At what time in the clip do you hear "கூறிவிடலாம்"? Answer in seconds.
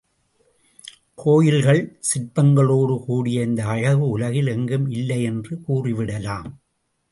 5.67-6.49